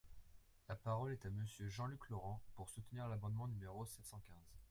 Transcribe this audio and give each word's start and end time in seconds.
La 0.67 0.75
parole 0.75 1.11
est 1.13 1.27
à 1.27 1.29
Monsieur 1.29 1.67
Jean-Luc 1.69 2.09
Laurent, 2.09 2.41
pour 2.55 2.67
soutenir 2.69 3.07
l’amendement 3.07 3.47
numéro 3.47 3.85
sept 3.85 4.03
cent 4.03 4.17
quinze. 4.21 4.57